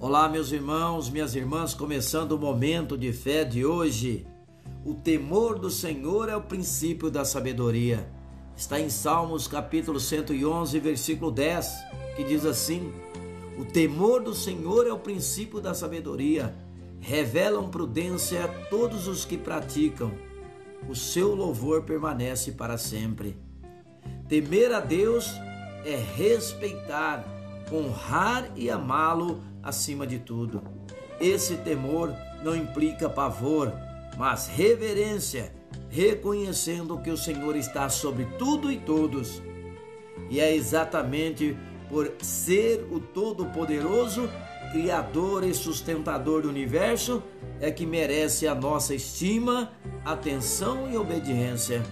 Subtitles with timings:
[0.00, 4.24] Olá, meus irmãos, minhas irmãs, começando o momento de fé de hoje.
[4.84, 8.08] O temor do Senhor é o princípio da sabedoria.
[8.56, 11.84] Está em Salmos capítulo 111, versículo 10,
[12.14, 12.92] que diz assim:
[13.58, 16.54] O temor do Senhor é o princípio da sabedoria.
[17.00, 20.12] Revelam prudência a todos os que praticam.
[20.88, 23.36] O seu louvor permanece para sempre.
[24.28, 25.28] Temer a Deus
[25.84, 27.37] é respeitar,
[27.72, 30.62] honrar e amá-lo acima de tudo.
[31.20, 33.72] Esse temor não implica pavor,
[34.16, 35.52] mas reverência,
[35.88, 39.42] reconhecendo que o Senhor está sobre tudo e todos.
[40.30, 41.56] E é exatamente
[41.88, 44.28] por ser o Todo-Poderoso,
[44.72, 47.22] Criador e sustentador do universo,
[47.60, 49.72] é que merece a nossa estima,
[50.04, 51.82] atenção e obediência.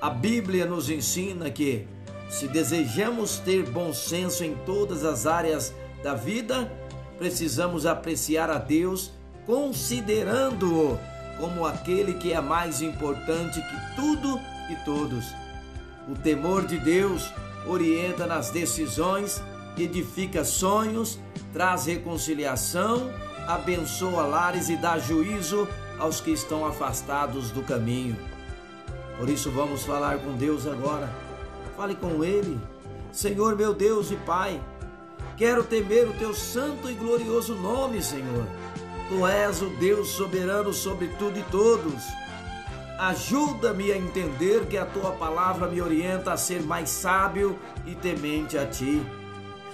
[0.00, 1.86] A Bíblia nos ensina que,
[2.28, 6.70] se desejamos ter bom senso em todas as áreas da vida,
[7.18, 9.12] precisamos apreciar a Deus
[9.46, 10.98] considerando-o
[11.38, 15.24] como aquele que é mais importante que tudo e todos.
[16.08, 17.32] O temor de Deus
[17.66, 19.42] orienta nas decisões,
[19.76, 21.18] edifica sonhos,
[21.52, 23.10] traz reconciliação,
[23.46, 28.16] abençoa lares e dá juízo aos que estão afastados do caminho.
[29.18, 31.08] Por isso vamos falar com Deus agora.
[31.76, 32.60] Fale com Ele.
[33.12, 34.60] Senhor meu Deus e Pai,
[35.36, 38.46] Quero temer o teu santo e glorioso nome, Senhor.
[39.08, 42.04] Tu és o Deus soberano sobre tudo e todos.
[42.98, 48.56] Ajuda-me a entender que a tua palavra me orienta a ser mais sábio e temente
[48.56, 49.04] a ti.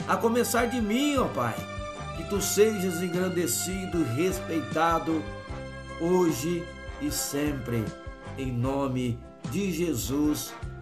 [0.09, 1.55] A começar de mim, ó Pai,
[2.17, 5.23] que tu sejas engrandecido e respeitado
[6.01, 6.65] hoje
[7.03, 7.85] e sempre.
[8.39, 9.19] Em nome
[9.51, 10.55] de Jesus,